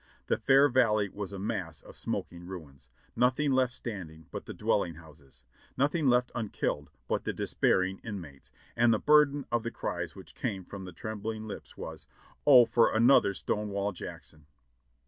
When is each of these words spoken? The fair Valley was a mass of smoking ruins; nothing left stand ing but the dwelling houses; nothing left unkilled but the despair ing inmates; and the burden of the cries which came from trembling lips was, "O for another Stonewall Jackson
The 0.25 0.39
fair 0.39 0.67
Valley 0.67 1.09
was 1.09 1.31
a 1.31 1.37
mass 1.37 1.79
of 1.83 1.95
smoking 1.95 2.47
ruins; 2.47 2.89
nothing 3.15 3.51
left 3.51 3.71
stand 3.73 4.09
ing 4.09 4.25
but 4.31 4.47
the 4.47 4.53
dwelling 4.55 4.95
houses; 4.95 5.43
nothing 5.77 6.07
left 6.07 6.31
unkilled 6.33 6.89
but 7.07 7.23
the 7.23 7.31
despair 7.33 7.83
ing 7.83 7.99
inmates; 7.99 8.51
and 8.75 8.91
the 8.91 8.97
burden 8.97 9.45
of 9.51 9.61
the 9.61 9.69
cries 9.69 10.15
which 10.15 10.33
came 10.33 10.65
from 10.65 10.91
trembling 10.95 11.47
lips 11.47 11.77
was, 11.77 12.07
"O 12.47 12.65
for 12.65 12.91
another 12.91 13.35
Stonewall 13.35 13.91
Jackson 13.91 14.47